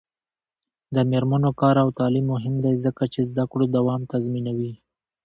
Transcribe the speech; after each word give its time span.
د 0.95 0.97
میرمنو 1.11 1.51
کار 1.61 1.75
او 1.83 1.89
تعلیم 1.99 2.25
مهم 2.33 2.55
دی 2.63 2.73
ځکه 2.85 3.03
چې 3.13 3.21
زدکړو 3.29 3.65
دوام 3.75 4.01
تضمینوي. 4.11 4.73